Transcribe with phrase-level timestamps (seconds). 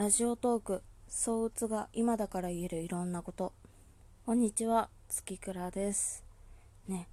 [0.00, 3.52] ラジオトーク、相うつが今だから言えるいろんなこと。
[4.24, 6.24] こんにちは、月倉です。
[6.88, 7.06] ね、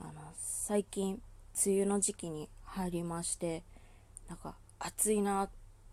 [0.00, 1.20] あの、最近、
[1.66, 3.62] 梅雨の時期に入りまして、
[4.26, 5.50] なんか、暑いなっ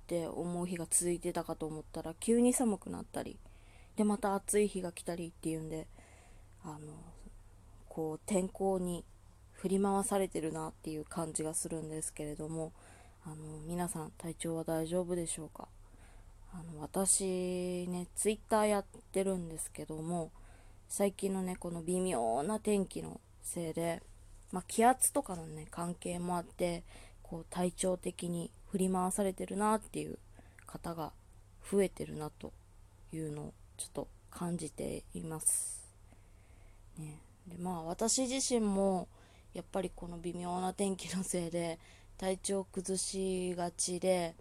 [0.07, 3.38] て思う日が続いてたかと思ったら、急に寒くなったり、
[3.98, 5.86] で、また暑い日が来たりっていうんで、
[6.64, 6.78] あの、
[7.90, 9.04] こう、天候に
[9.52, 12.72] 振り回されてるなっていう感じがするんですけれども、
[13.26, 13.36] あの、
[13.68, 15.68] 皆さん体調は大丈夫でしょうか？
[16.54, 20.32] あの私ねツイッターやってるんですけども
[20.88, 24.02] 最近のねこの微妙な天気のせいで、
[24.52, 26.84] まあ、気圧とかのね関係もあって
[27.22, 30.18] こう体調的に振り回されてるなっていう
[30.66, 31.12] 方が
[31.70, 32.54] 増えてるなと
[33.12, 35.86] いうのをちょっと感じています。
[36.98, 39.08] ね、でまあ私自身も
[39.54, 41.80] やっぱりこの微妙な天気のせいで
[42.18, 44.36] 体調崩しがちで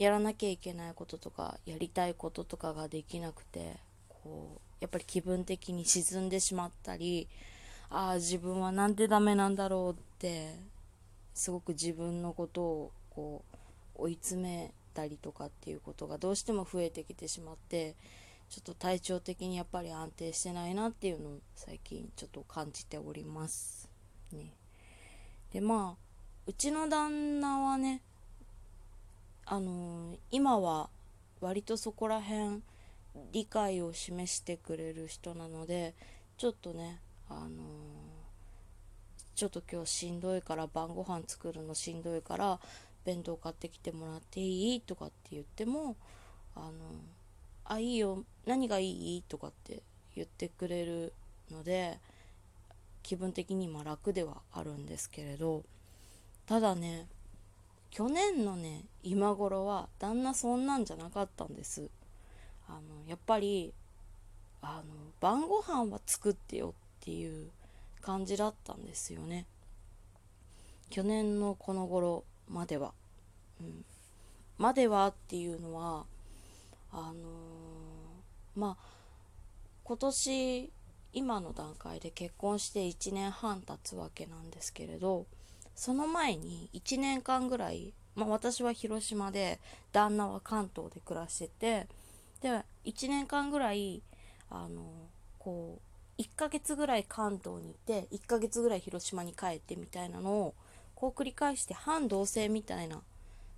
[0.00, 3.76] やらなきゃいけないこととかやりたいこととかができなくて
[4.08, 7.28] こうやっぱり気分的に沈んでしまったり
[7.90, 10.54] ああ自分はなんでダメなんだろうって
[11.34, 13.44] すごく自分のことをこ
[13.96, 17.94] う追い詰めたりとかっていうことがどうしても増えてきてしまって
[18.48, 23.90] ちょっと体調的にやっぱり安定してないなっていうのを最近ちょっと感じております。
[24.32, 24.54] ね、
[25.52, 26.02] でまあ
[26.46, 28.00] うちの旦那はね
[29.52, 30.88] あの今は
[31.40, 32.62] 割とそこら辺
[33.32, 35.96] 理解を示してくれる人なので
[36.38, 37.48] ちょっとねあの
[39.34, 42.60] ちょっと今日しんどいから晩ご飯作るのしんどいから
[43.04, 45.96] 弁当買ってきてもらっていいとかって言っても
[46.54, 46.70] あの
[47.64, 49.82] あいいよ何がいいとかって
[50.14, 51.12] 言ってくれる
[51.50, 51.98] ので
[53.02, 55.64] 気分的に今楽ではあるんですけれど
[56.46, 57.08] ただね
[57.90, 61.90] 去年のね今頃は旦那そんなんじゃなかったんです。
[62.68, 63.74] あのやっぱり
[64.62, 67.50] あの晩ご飯は作ってよっていう
[68.00, 69.46] 感じだったんですよね。
[70.88, 72.92] 去年のこの頃までは、
[73.60, 73.84] うん、
[74.58, 76.04] まではっていうのは
[76.92, 77.14] あのー、
[78.56, 78.84] まあ
[79.84, 80.72] 今年
[81.12, 85.26] 今の段階で結婚して1年半経つわけなんですけれど
[85.80, 89.58] その前に1年間ぐらい、まあ、私は広島で
[89.92, 91.86] 旦那は関東で暮らしてて
[92.42, 92.50] で
[92.84, 94.02] 1年間ぐらい
[94.50, 94.82] あの
[95.38, 95.78] こ
[96.18, 100.54] う1ヶ月ぐらい関東にいて1ヶ月ぐらい広島に帰ってみたいなのを
[100.94, 103.00] こう繰り返して半同棲みたいな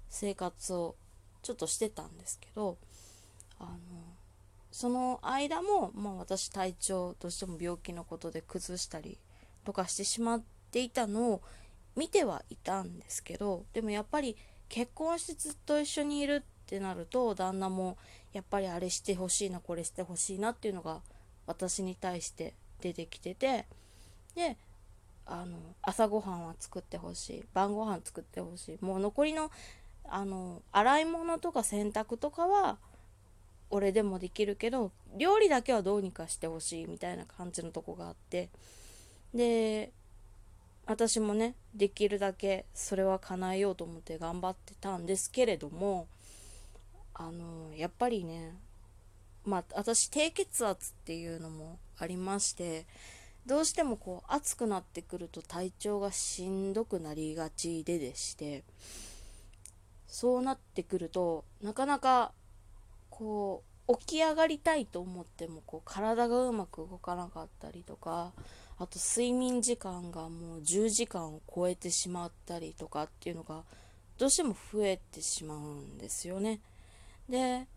[0.09, 0.95] 生活を
[1.43, 2.77] ちょっとしてたんですけど
[3.59, 3.71] あの
[4.71, 9.19] その間も、まあ、私体調どうしても病気のことで崩したり
[9.65, 11.43] とかしてしまっていたのを
[11.97, 14.37] 見てはいたんですけどでもやっぱり
[14.69, 17.97] 結婚してずっと一緒にいるってなると旦那も
[18.33, 21.01] やっぱりあれしてほしいなこれしてほしいなっていうのが
[21.47, 23.67] 私に対して出てきてて
[24.35, 24.57] で
[25.27, 29.51] あの朝ごはんは作ってほしい晩ご飯作ってほしいもう残りの
[30.05, 32.79] あの洗い物とか洗濯とかは
[33.71, 38.51] 俺でもできるけど料理だけはどうにかしてほしいみたいな感じのとこがあって
[39.33, 39.93] で
[40.87, 46.09] 私もねできるだけそれは叶えようと思って頑張ってたんですけれども
[47.15, 48.57] あのやっぱりね
[49.45, 52.87] まあ私低血圧っていうのもありまして
[53.47, 58.63] どうしてもこう暑くなってくると体調がしんどくなりがちででして
[60.07, 62.33] そうなってくるとなかなか
[63.11, 68.33] こう起き上がりたいと思ってもこう体がうまく動かなかったりとか
[68.83, 73.63] あと睡眠時間がもう10時間を超えてしまったりとかっていうのが
[74.19, 76.59] どうしても増えてしまうんですよね。
[77.29, 77.69] で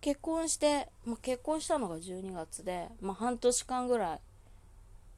[0.00, 4.20] 結婚して、まあ、結婚したのが12月で、まあ、半年間ぐらい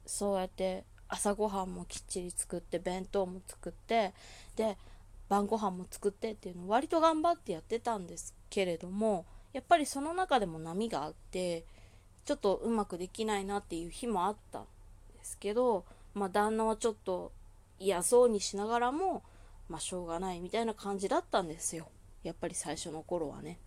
[0.07, 4.15] そうやって朝ごはんもきっちり作って弁当も作って
[4.57, 4.79] で
[5.29, 11.67] 晩ご飯も作ってっていうのを割と頑張ってやってたんですけれどもやっぱりその中でも波があって
[12.25, 14.65] ちょっとうまくできないなっていう日もあった
[15.29, 15.85] ですけど、
[16.15, 17.33] まあ、旦那はちょっと
[17.79, 19.23] 嫌そうにしながらも、
[19.69, 21.89] まあ、しょうがないみたいな感じだったんですよ。
[22.23, 23.59] やっぱり最初の頃はね。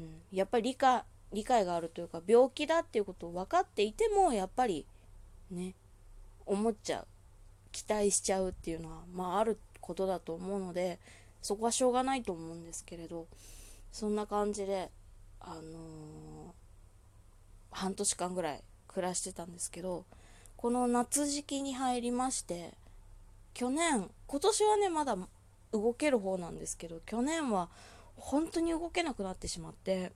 [0.00, 4.86] うん、やっぱり理解、理解があるというか、病気だっていうことを分かっていても、やっぱり
[5.50, 5.74] ね、
[6.46, 7.06] 思っちゃう。
[7.72, 10.98] 期待しちゃうっていうのは、まあ、あることだと思うので、
[11.42, 13.26] そこはしょうがないと思うんですけれど、
[13.92, 14.90] そんな感じで、
[15.40, 15.62] あのー、
[17.70, 20.06] 半年間ぐらい暮らしてたんですけど、
[20.60, 22.74] この夏時期に入りまして
[23.54, 25.16] 去年今年はねまだ
[25.72, 27.70] 動ける方なんですけど去年は
[28.14, 30.12] 本当に動けなくなってしまって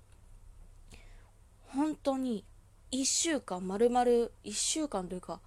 [1.69, 2.45] 本当に
[2.93, 5.41] 1週間丸々1週間というか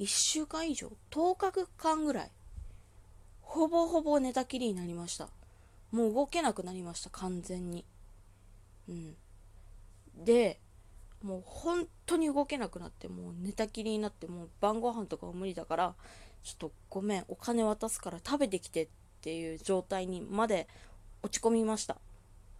[0.00, 2.30] 1週間以上10日間ぐらい
[3.40, 5.30] ほぼほぼ寝たきりになりました。
[5.92, 7.86] もう動けなくなりました完全に。
[8.86, 9.16] うん。
[10.14, 10.60] で
[11.22, 15.94] もう本当に動けなくなってもう寝たきりになってもう晩ご飯とかは無理だから
[16.42, 18.88] ちょっとごめんお金渡すから食べてきてっ
[19.22, 20.68] ていう状態にまで
[21.22, 21.96] 落ち込みました、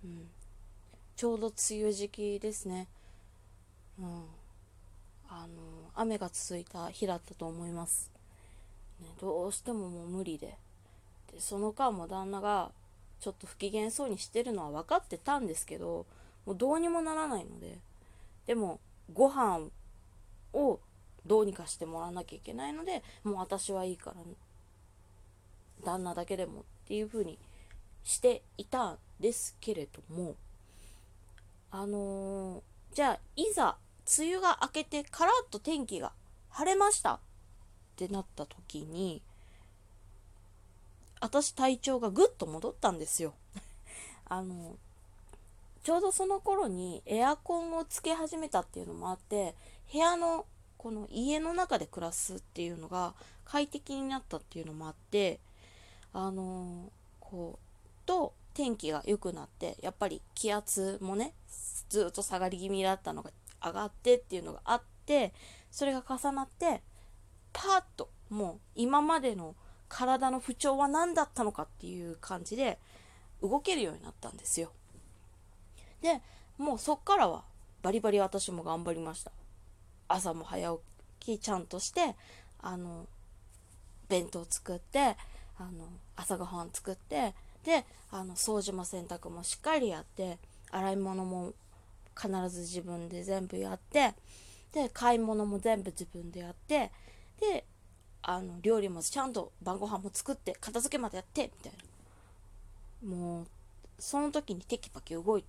[0.05, 0.29] うん、
[1.15, 2.89] ちょうど梅雨時期ですね。
[3.99, 4.25] うん。
[5.29, 8.11] あの雨が続いた日だったと思います、
[9.01, 10.57] ね、どうしてももう無理で。
[11.33, 12.71] でその間も旦那が
[13.21, 16.07] ちょっと不機嫌そうにしてるのは分かってたんですけど
[16.45, 17.79] もうどうにもならないので
[18.47, 18.81] でも
[19.13, 19.69] ご飯
[20.53, 20.81] を
[21.27, 24.17] どうにかしてもらわなきゃいけないのでもう私はいいから
[25.85, 27.39] 旦那だけでもっていう風に
[28.05, 30.37] していたんですけれども
[31.71, 33.77] あのー、じゃあいざ
[34.19, 36.13] 梅雨が明けてカラッと天気が
[36.51, 37.19] 晴れましたっ
[37.97, 39.21] てなった時に
[41.21, 43.35] 私体調がぐっと戻ったんですよ。
[44.29, 44.77] あの
[45.87, 49.55] ちょうどその頃にエアコンをつけ始めたっていうのもあって
[49.93, 50.45] 部屋の
[50.79, 55.39] この家の中で暮らすっていうのが快適になったっていうのもあって
[56.13, 56.91] あの
[57.21, 61.35] こうと天気が良くなってやっぱり気圧もね
[61.89, 63.31] ずっと下がり気味だったのが
[63.65, 65.33] 上がってっていうのがあって
[65.71, 66.83] それが重なって
[67.53, 69.55] パーッともう今までの
[69.89, 72.81] 体の不調は何だったのかっていう感じで
[73.41, 74.73] 動けるようになったんですよ。
[76.03, 76.21] で
[76.59, 77.45] もうそっからは
[77.83, 79.33] バリバリ私も頑張りました。
[80.09, 80.79] 朝も早
[81.21, 82.15] 起きちゃんとして
[82.61, 83.07] あの
[84.09, 85.17] 弁当作って
[85.59, 87.35] あの朝ごはん作って
[87.65, 90.39] であの掃除も洗濯もしっかりやって
[90.71, 91.55] 洗い物も
[92.17, 94.15] 必ず自分で全部やって
[94.73, 96.93] で買い物も全部自分でやって
[97.41, 97.65] で
[98.23, 101.79] あの料理もちゃんと晩ご飯も作って片付けまでやってみたいな。
[103.03, 103.47] もう
[103.99, 105.49] その時にテキパキ動いて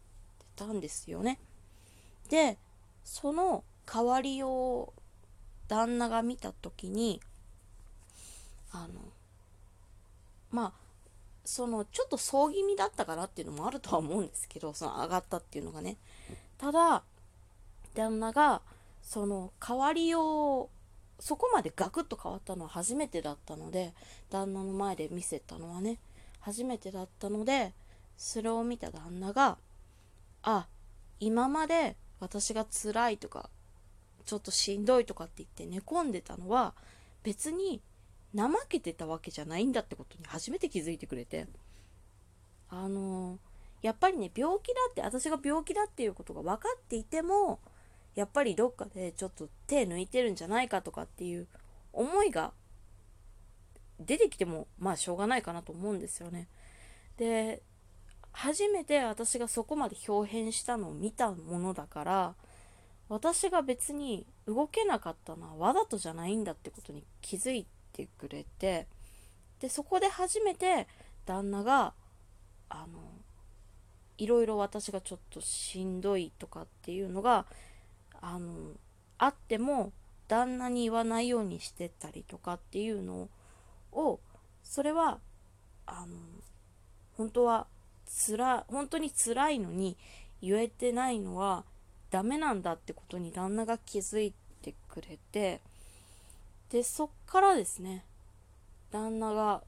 [0.57, 1.39] たんですよね。
[2.29, 2.57] で
[3.05, 4.91] その代わりを
[5.69, 7.21] 旦那が見た時に
[8.71, 8.99] あの
[10.51, 10.87] まあ
[11.45, 15.95] そのちょっと葬儀味だったからっていうのもあるとは思うんですけどその上がったっていうのがね
[16.57, 17.03] ただ
[17.93, 18.61] 旦那が
[19.01, 20.69] その代わりを
[21.19, 23.93] そこまでガクッと変わったのは初めてだったので
[24.29, 25.99] 旦那の前で見せたのはね
[26.41, 27.73] 初めてだったので
[28.17, 29.57] それを見た旦那が
[30.49, 30.65] あ
[31.19, 33.49] 今まで私が辛いとか
[34.23, 36.73] ちょっとしんどいとかって言って寝込んでたのは
[37.21, 37.81] 別に
[38.33, 41.47] 怠けてたわけじゃないんだってことに初めて気づいてくれて
[42.69, 43.37] あのー、
[43.81, 47.59] やっぱりね病気だって私が病気だっていうことが分かっていても
[48.15, 51.47] やっぱりどっかでちょっと手抜いてるんじゃないかとかっていう
[51.91, 52.53] 思いが
[53.99, 56.47] 出てきてもまあしょうがないかなと思うんですよね。
[57.17, 57.61] で
[58.37, 62.35] 初めて私がそこまで表変したのを見たものだから
[63.09, 68.85] 私が別に動けなかったのはわざとじゃないんだってことに気づいてくれて
[69.59, 70.87] でそこで初めて
[71.25, 71.93] 旦那が
[72.69, 72.99] あの
[74.19, 77.47] いろいろ私がちょっとしんどいとかっていうのが
[78.21, 78.73] あの
[79.17, 79.93] あっても
[80.27, 83.29] 旦那に言わないようにしてたりとかっていうの
[83.91, 84.19] を
[84.61, 85.17] それは
[85.87, 86.17] あの
[87.17, 87.65] 本当は
[88.07, 89.97] つら本当に辛いのに
[90.41, 91.65] 言えてないのは
[92.09, 95.61] ダメなんだってことに旦那が気づいてくれて
[96.71, 98.05] でそっからですね
[98.91, 99.63] 旦那が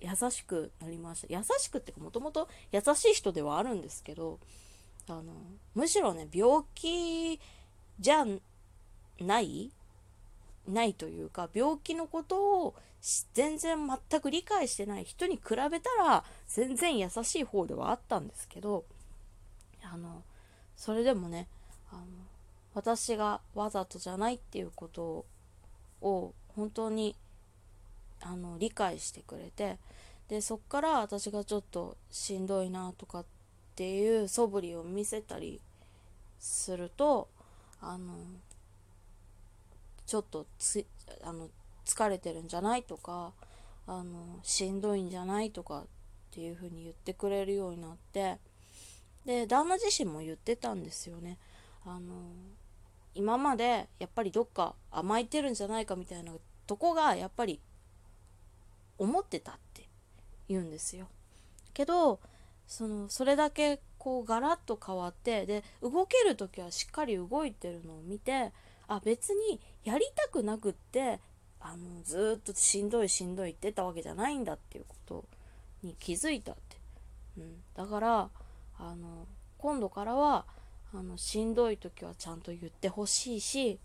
[0.00, 1.34] 優しくなりました。
[1.34, 4.38] 優しくってかもともと優しい人ではあるんですけど
[5.08, 5.22] あの
[5.74, 7.40] むしろね病気
[7.98, 8.24] じゃ
[9.20, 9.70] ない
[10.68, 12.74] ないというか病気のことを
[13.34, 18.84] 全然全く理解してない人に比べたら全然優しい方ではあったんですけど
[19.82, 20.22] あの
[20.76, 21.46] それでもね
[21.92, 22.02] あの
[22.74, 25.26] 私がわざとじゃないっていうこと
[26.00, 27.14] を本当に
[28.22, 29.78] あの理解してくれて
[30.28, 33.24] でそっから私がちょっとしんどいなとかっ
[33.76, 35.60] ていう素振りを見せたり
[36.38, 37.28] すると
[37.80, 38.14] あの
[40.06, 40.84] ちょっとつ
[41.22, 41.48] あの
[41.84, 43.32] 疲れてるんじゃないとか
[43.86, 45.86] あのしんどいんじゃないとかっ
[46.30, 48.38] ていう風に言ってくれるようになって
[49.24, 51.38] で旦那自身も言ってたんですよね。
[51.86, 52.14] あの
[53.14, 56.32] 今までやっぱりどっか甘えてるんじゃないかみたいな
[56.66, 57.60] とこがやっぱり
[58.98, 59.88] 思ってたって
[60.48, 61.08] 言うんですよ。
[61.72, 62.20] けど
[62.66, 68.52] そのそれだけこうガラッと変わってで動ける時はしっかり動いてるのを見て
[68.88, 71.20] あ別にやりたくなくって
[71.60, 75.24] あのずっとしんどいしんどいってたわけじゃないんだっていうこと
[75.82, 76.76] に気づいたって、
[77.38, 78.28] うん、だから
[78.78, 79.26] あの
[79.58, 80.44] 今度からは
[80.92, 83.78] あのしんどい時はちゃんと言ってほしいし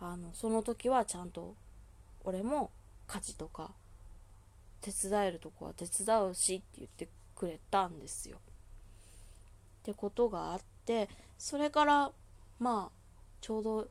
[0.00, 1.54] あのその時はちゃんと
[2.24, 2.70] 俺も
[3.06, 3.70] 家事とか
[4.80, 8.36] 手伝えるとこは手伝うしって言ってくれたんですよ。
[8.36, 12.12] ってことがあってそれから
[12.58, 13.02] まあ
[13.40, 13.88] ちょうど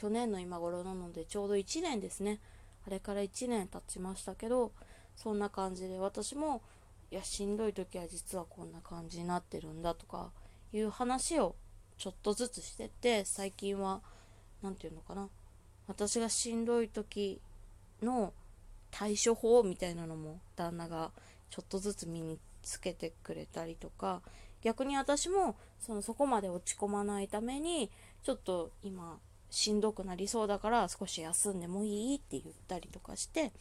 [0.00, 2.40] 去年の今頃なのでちょうど1年ですね。
[2.86, 4.72] あれから1年経ちましたけど
[5.14, 6.62] そんな感じで私も
[7.10, 10.30] いやしんどい時は実はこんな感じになってるんだとか
[10.72, 11.54] いう話を
[11.98, 14.00] ちょっとずつしてて最近は
[14.62, 15.28] 何て言うのかな。
[15.86, 17.38] 私がしんどい時
[18.00, 18.32] の
[18.90, 21.10] 対処法みたいなのも旦那が
[21.50, 24.22] ちょっとずつ身につけてくれたりとか
[24.62, 27.90] 逆に私もそのそこまで落ち込まないために
[28.22, 29.18] ちょっと今
[29.50, 33.52] しんどくなりそうだから少し休んでもいいって言ったりとかして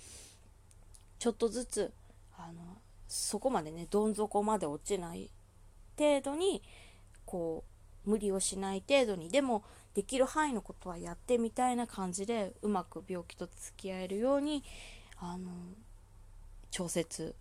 [1.17, 1.91] ちょっとずつ
[2.38, 2.77] あの
[3.08, 5.29] そこまでねどん底まで落ちない
[5.98, 6.62] 程度に
[7.25, 7.63] こ
[8.05, 14.63] う無理をしない程度にでもできる範囲のことはやってみたいな感じでうまく病気と付き合えるように
[15.17, 15.50] あの
[16.72, 17.36] 調節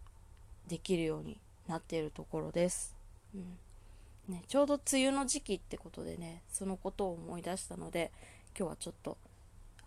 [0.67, 1.39] できるように
[1.69, 2.97] なっているところです。
[3.35, 3.59] うん
[4.29, 8.13] ね、ちょうど梅雨の時期ってことでねそのことを思い出したので
[8.57, 9.17] 今日はちょっと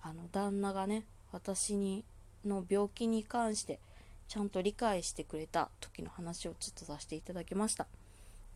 [0.01, 2.03] あの旦那がね私に
[2.45, 3.79] の病気に関して
[4.27, 7.85] ちゃんと理解してくれた時の話をちょっとさせていただきました。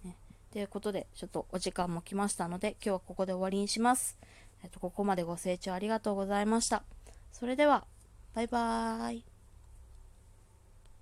[0.03, 0.15] ね、
[0.51, 4.17] ということでちょっとお時間も来ましたので今日はここで終わりにします。
[4.63, 6.83] えっと、ここまでご清聴ありがとうございました。
[7.31, 7.85] それでは
[8.33, 9.34] バイバーイ。